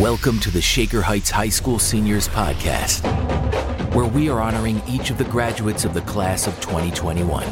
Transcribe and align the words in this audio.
Welcome 0.00 0.40
to 0.40 0.50
the 0.50 0.62
Shaker 0.62 1.02
Heights 1.02 1.28
High 1.28 1.50
School 1.50 1.78
Seniors 1.78 2.26
Podcast, 2.26 3.04
where 3.94 4.06
we 4.06 4.30
are 4.30 4.40
honoring 4.40 4.80
each 4.88 5.10
of 5.10 5.18
the 5.18 5.24
graduates 5.24 5.84
of 5.84 5.92
the 5.92 6.00
class 6.00 6.46
of 6.46 6.58
2021. 6.62 7.46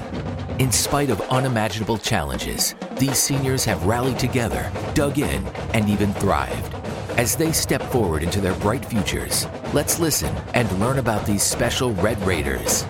In 0.58 0.72
spite 0.72 1.10
of 1.10 1.20
unimaginable 1.28 1.98
challenges, 1.98 2.74
these 2.96 3.18
seniors 3.18 3.66
have 3.66 3.84
rallied 3.84 4.18
together, 4.18 4.72
dug 4.94 5.18
in, 5.18 5.46
and 5.74 5.90
even 5.90 6.14
thrived. 6.14 6.74
As 7.18 7.36
they 7.36 7.52
step 7.52 7.82
forward 7.82 8.22
into 8.22 8.40
their 8.40 8.54
bright 8.54 8.82
futures, 8.82 9.46
let's 9.74 9.98
listen 9.98 10.34
and 10.54 10.72
learn 10.80 11.00
about 11.00 11.26
these 11.26 11.42
special 11.42 11.92
Red 11.96 12.18
Raiders. 12.26 12.86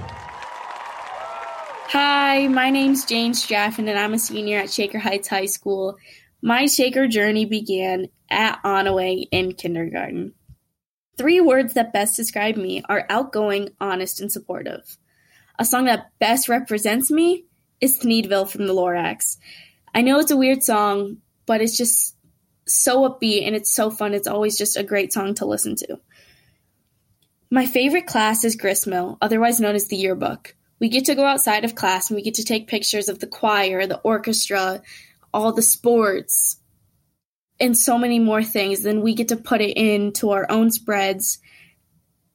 Hi, 1.88 2.46
my 2.46 2.70
name's 2.70 3.04
Jane 3.04 3.32
Straffon, 3.32 3.88
and 3.88 3.98
I'm 3.98 4.14
a 4.14 4.20
senior 4.20 4.60
at 4.60 4.70
Shaker 4.70 5.00
Heights 5.00 5.26
High 5.26 5.46
School. 5.46 5.98
My 6.40 6.66
Shaker 6.66 7.08
journey 7.08 7.46
began 7.46 8.08
at 8.30 8.62
Onaway 8.62 9.26
in 9.32 9.54
kindergarten. 9.54 10.34
Three 11.16 11.40
words 11.40 11.74
that 11.74 11.92
best 11.92 12.16
describe 12.16 12.56
me 12.56 12.82
are 12.88 13.06
outgoing, 13.10 13.70
honest, 13.80 14.20
and 14.20 14.30
supportive. 14.30 14.98
A 15.58 15.64
song 15.64 15.86
that 15.86 16.12
best 16.20 16.48
represents 16.48 17.10
me 17.10 17.44
is 17.80 17.98
Thneedville 17.98 18.48
from 18.48 18.68
the 18.68 18.72
Lorax. 18.72 19.36
I 19.92 20.02
know 20.02 20.20
it's 20.20 20.30
a 20.30 20.36
weird 20.36 20.62
song, 20.62 21.18
but 21.44 21.60
it's 21.60 21.76
just 21.76 22.14
so 22.68 23.08
upbeat 23.08 23.44
and 23.44 23.56
it's 23.56 23.74
so 23.74 23.90
fun. 23.90 24.14
It's 24.14 24.28
always 24.28 24.56
just 24.56 24.76
a 24.76 24.84
great 24.84 25.12
song 25.12 25.34
to 25.34 25.46
listen 25.46 25.74
to. 25.76 25.98
My 27.50 27.66
favorite 27.66 28.06
class 28.06 28.44
is 28.44 28.56
Gristmill, 28.56 29.18
otherwise 29.20 29.58
known 29.58 29.74
as 29.74 29.88
the 29.88 29.96
yearbook. 29.96 30.54
We 30.78 30.88
get 30.88 31.06
to 31.06 31.16
go 31.16 31.24
outside 31.24 31.64
of 31.64 31.74
class 31.74 32.10
and 32.10 32.16
we 32.16 32.22
get 32.22 32.34
to 32.34 32.44
take 32.44 32.68
pictures 32.68 33.08
of 33.08 33.18
the 33.18 33.26
choir, 33.26 33.86
the 33.86 33.98
orchestra, 33.98 34.82
all 35.32 35.52
the 35.52 35.62
sports, 35.62 36.60
and 37.60 37.76
so 37.76 37.98
many 37.98 38.18
more 38.18 38.42
things. 38.42 38.82
Then 38.82 39.02
we 39.02 39.14
get 39.14 39.28
to 39.28 39.36
put 39.36 39.60
it 39.60 39.76
into 39.76 40.30
our 40.30 40.46
own 40.50 40.70
spreads 40.70 41.38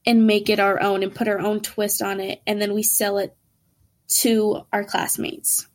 and 0.06 0.28
make 0.28 0.50
it 0.50 0.60
our 0.60 0.82
own 0.82 1.04
and 1.04 1.16
put 1.16 1.28
our 1.28 1.40
own 1.40 1.62
twist 1.62 2.02
on 2.02 2.20
it. 2.20 2.42
And 2.46 2.62
then 2.62 2.74
we 2.74 2.84
sell 2.84 3.18
it 3.18 3.36
to 4.10 4.66
our 4.72 4.84
classmates. 4.84 5.68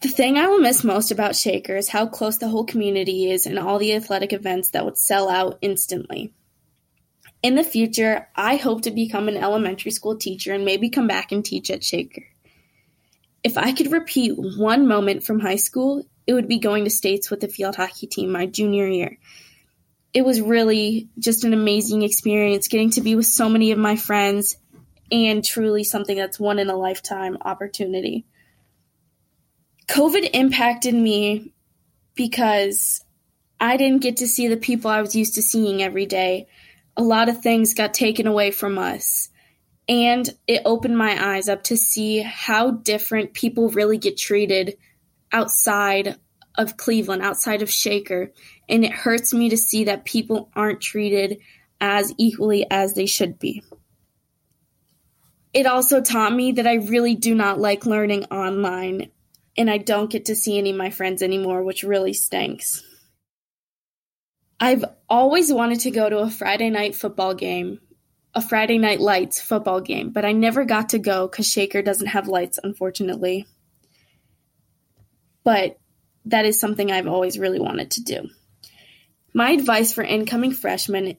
The 0.00 0.08
thing 0.08 0.36
I 0.36 0.48
will 0.48 0.58
miss 0.58 0.82
most 0.82 1.12
about 1.12 1.36
Shaker 1.36 1.76
is 1.76 1.88
how 1.88 2.06
close 2.06 2.38
the 2.38 2.48
whole 2.48 2.64
community 2.64 3.30
is 3.30 3.46
and 3.46 3.58
all 3.58 3.78
the 3.78 3.94
athletic 3.94 4.32
events 4.32 4.70
that 4.70 4.84
would 4.84 4.98
sell 4.98 5.28
out 5.28 5.58
instantly. 5.60 6.34
In 7.42 7.54
the 7.54 7.64
future, 7.64 8.28
I 8.34 8.56
hope 8.56 8.82
to 8.82 8.90
become 8.90 9.28
an 9.28 9.36
elementary 9.36 9.92
school 9.92 10.16
teacher 10.16 10.52
and 10.52 10.64
maybe 10.64 10.90
come 10.90 11.06
back 11.06 11.30
and 11.30 11.44
teach 11.44 11.70
at 11.70 11.84
Shaker. 11.84 12.24
If 13.44 13.58
I 13.58 13.72
could 13.72 13.90
repeat 13.90 14.32
one 14.36 14.86
moment 14.86 15.24
from 15.24 15.40
high 15.40 15.56
school, 15.56 16.04
it 16.26 16.34
would 16.34 16.48
be 16.48 16.58
going 16.58 16.84
to 16.84 16.90
states 16.90 17.30
with 17.30 17.40
the 17.40 17.48
field 17.48 17.76
hockey 17.76 18.06
team 18.06 18.30
my 18.30 18.46
junior 18.46 18.86
year. 18.86 19.18
It 20.14 20.24
was 20.24 20.40
really 20.40 21.08
just 21.18 21.44
an 21.44 21.52
amazing 21.52 22.02
experience 22.02 22.68
getting 22.68 22.90
to 22.90 23.00
be 23.00 23.14
with 23.16 23.26
so 23.26 23.48
many 23.48 23.72
of 23.72 23.78
my 23.78 23.96
friends 23.96 24.56
and 25.10 25.44
truly 25.44 25.84
something 25.84 26.16
that's 26.16 26.38
one 26.38 26.58
in 26.58 26.70
a 26.70 26.76
lifetime 26.76 27.38
opportunity. 27.42 28.26
COVID 29.88 30.30
impacted 30.32 30.94
me 30.94 31.52
because 32.14 33.04
I 33.58 33.76
didn't 33.76 34.02
get 34.02 34.18
to 34.18 34.28
see 34.28 34.48
the 34.48 34.56
people 34.56 34.90
I 34.90 35.00
was 35.00 35.16
used 35.16 35.34
to 35.34 35.42
seeing 35.42 35.82
every 35.82 36.06
day 36.06 36.46
a 36.96 37.02
lot 37.02 37.28
of 37.28 37.40
things 37.40 37.74
got 37.74 37.94
taken 37.94 38.26
away 38.26 38.50
from 38.50 38.78
us. 38.78 39.28
And 39.88 40.28
it 40.46 40.62
opened 40.64 40.96
my 40.96 41.34
eyes 41.34 41.48
up 41.48 41.64
to 41.64 41.76
see 41.76 42.20
how 42.20 42.70
different 42.70 43.34
people 43.34 43.68
really 43.68 43.98
get 43.98 44.16
treated 44.16 44.76
outside 45.32 46.16
of 46.56 46.76
Cleveland, 46.76 47.22
outside 47.22 47.62
of 47.62 47.70
Shaker. 47.70 48.32
And 48.68 48.84
it 48.84 48.92
hurts 48.92 49.34
me 49.34 49.48
to 49.48 49.56
see 49.56 49.84
that 49.84 50.04
people 50.04 50.50
aren't 50.54 50.80
treated 50.80 51.38
as 51.80 52.14
equally 52.16 52.64
as 52.70 52.94
they 52.94 53.06
should 53.06 53.38
be. 53.38 53.62
It 55.52 55.66
also 55.66 56.00
taught 56.00 56.32
me 56.32 56.52
that 56.52 56.66
I 56.66 56.74
really 56.74 57.14
do 57.14 57.34
not 57.34 57.58
like 57.58 57.84
learning 57.84 58.24
online, 58.26 59.10
and 59.56 59.68
I 59.68 59.78
don't 59.78 60.10
get 60.10 60.26
to 60.26 60.36
see 60.36 60.56
any 60.56 60.70
of 60.70 60.76
my 60.76 60.88
friends 60.90 61.22
anymore, 61.22 61.62
which 61.62 61.82
really 61.82 62.14
stinks. 62.14 62.82
I've 64.58 64.84
always 65.10 65.52
wanted 65.52 65.80
to 65.80 65.90
go 65.90 66.08
to 66.08 66.18
a 66.20 66.30
Friday 66.30 66.70
night 66.70 66.94
football 66.94 67.34
game, 67.34 67.80
a 68.34 68.40
Friday 68.40 68.78
night 68.78 69.00
lights 69.00 69.40
football 69.40 69.80
game, 69.80 70.10
but 70.10 70.24
I 70.24 70.32
never 70.32 70.64
got 70.64 70.90
to 70.90 70.98
go 70.98 71.26
because 71.26 71.50
Shaker 71.50 71.82
doesn't 71.82 72.08
have 72.08 72.28
lights, 72.28 72.58
unfortunately. 72.62 73.46
But 75.44 75.78
that 76.26 76.46
is 76.46 76.58
something 76.58 76.90
I've 76.90 77.08
always 77.08 77.38
really 77.38 77.60
wanted 77.60 77.92
to 77.92 78.02
do. 78.02 78.28
My 79.34 79.50
advice 79.50 79.92
for 79.92 80.02
incoming 80.02 80.52
freshmen 80.52 81.16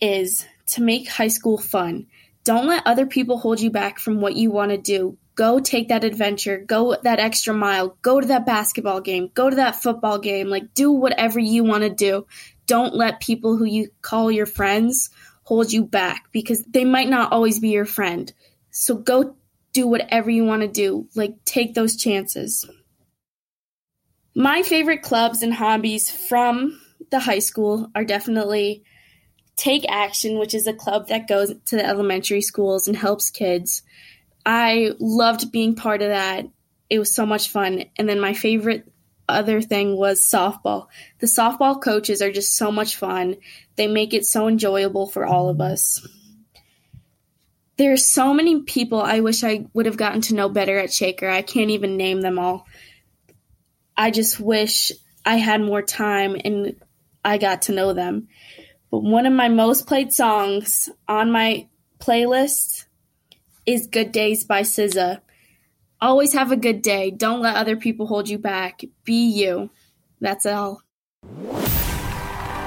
is 0.00 0.46
to 0.66 0.82
make 0.82 1.08
high 1.08 1.28
school 1.28 1.58
fun. 1.58 2.06
Don't 2.44 2.66
let 2.66 2.86
other 2.86 3.06
people 3.06 3.38
hold 3.38 3.60
you 3.60 3.70
back 3.70 3.98
from 3.98 4.20
what 4.20 4.36
you 4.36 4.50
want 4.50 4.72
to 4.72 4.78
do. 4.78 5.16
Go 5.34 5.60
take 5.60 5.88
that 5.88 6.04
adventure, 6.04 6.58
go 6.58 6.96
that 7.02 7.18
extra 7.18 7.54
mile, 7.54 7.96
go 8.02 8.20
to 8.20 8.26
that 8.28 8.44
basketball 8.44 9.00
game, 9.00 9.30
go 9.32 9.48
to 9.48 9.56
that 9.56 9.76
football 9.76 10.18
game, 10.18 10.48
like 10.48 10.74
do 10.74 10.92
whatever 10.92 11.40
you 11.40 11.64
want 11.64 11.84
to 11.84 11.90
do 11.90 12.26
don't 12.66 12.94
let 12.94 13.20
people 13.20 13.56
who 13.56 13.64
you 13.66 13.90
call 14.00 14.30
your 14.30 14.46
friends 14.46 15.10
hold 15.42 15.72
you 15.72 15.84
back 15.84 16.26
because 16.32 16.62
they 16.64 16.84
might 16.84 17.08
not 17.08 17.32
always 17.32 17.58
be 17.58 17.70
your 17.70 17.84
friend. 17.84 18.32
So 18.70 18.94
go 18.94 19.36
do 19.72 19.86
whatever 19.86 20.30
you 20.30 20.44
want 20.44 20.62
to 20.62 20.68
do. 20.68 21.08
Like, 21.14 21.44
take 21.44 21.74
those 21.74 21.96
chances. 21.96 22.68
My 24.34 24.62
favorite 24.62 25.02
clubs 25.02 25.42
and 25.42 25.52
hobbies 25.52 26.10
from 26.10 26.80
the 27.10 27.20
high 27.20 27.40
school 27.40 27.90
are 27.94 28.04
definitely 28.04 28.84
Take 29.56 29.84
Action, 29.88 30.38
which 30.38 30.54
is 30.54 30.66
a 30.66 30.72
club 30.72 31.08
that 31.08 31.28
goes 31.28 31.52
to 31.66 31.76
the 31.76 31.84
elementary 31.84 32.40
schools 32.40 32.88
and 32.88 32.96
helps 32.96 33.30
kids. 33.30 33.82
I 34.44 34.92
loved 34.98 35.52
being 35.52 35.74
part 35.74 36.02
of 36.02 36.08
that. 36.08 36.46
It 36.88 36.98
was 36.98 37.14
so 37.14 37.26
much 37.26 37.50
fun. 37.50 37.84
And 37.96 38.08
then 38.08 38.20
my 38.20 38.32
favorite 38.32 38.91
other 39.28 39.60
thing 39.60 39.96
was 39.96 40.20
softball. 40.20 40.88
The 41.18 41.26
softball 41.26 41.80
coaches 41.80 42.22
are 42.22 42.32
just 42.32 42.56
so 42.56 42.70
much 42.72 42.96
fun. 42.96 43.36
They 43.76 43.86
make 43.86 44.14
it 44.14 44.26
so 44.26 44.48
enjoyable 44.48 45.06
for 45.06 45.24
all 45.24 45.48
of 45.48 45.60
us. 45.60 46.06
There 47.76 47.92
are 47.92 47.96
so 47.96 48.34
many 48.34 48.62
people 48.62 49.00
I 49.00 49.20
wish 49.20 49.42
I 49.42 49.66
would 49.72 49.86
have 49.86 49.96
gotten 49.96 50.20
to 50.22 50.34
know 50.34 50.48
better 50.48 50.78
at 50.78 50.92
Shaker. 50.92 51.28
I 51.28 51.42
can't 51.42 51.70
even 51.70 51.96
name 51.96 52.20
them 52.20 52.38
all. 52.38 52.66
I 53.96 54.10
just 54.10 54.38
wish 54.38 54.92
I 55.24 55.36
had 55.36 55.60
more 55.60 55.82
time 55.82 56.36
and 56.44 56.76
I 57.24 57.38
got 57.38 57.62
to 57.62 57.72
know 57.72 57.92
them. 57.92 58.28
But 58.90 59.02
one 59.02 59.26
of 59.26 59.32
my 59.32 59.48
most 59.48 59.86
played 59.86 60.12
songs 60.12 60.90
on 61.08 61.30
my 61.30 61.68
playlist 61.98 62.84
is 63.64 63.86
Good 63.86 64.12
Days 64.12 64.44
by 64.44 64.62
SZA. 64.62 65.20
Always 66.02 66.32
have 66.32 66.50
a 66.50 66.56
good 66.56 66.82
day. 66.82 67.12
Don't 67.12 67.42
let 67.42 67.54
other 67.54 67.76
people 67.76 68.08
hold 68.08 68.28
you 68.28 68.36
back. 68.36 68.82
Be 69.04 69.24
you. 69.24 69.70
That's 70.20 70.44
all. 70.46 70.82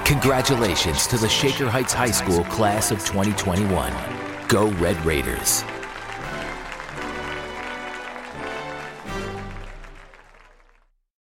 Congratulations 0.05 1.05
to 1.07 1.17
the 1.17 1.27
Shaker 1.27 1.69
Heights 1.69 1.91
High 1.91 2.11
School 2.11 2.45
class 2.45 2.91
of 2.91 2.99
2021. 2.99 3.93
Go 4.47 4.69
Red 4.77 5.03
Raiders. 5.05 5.65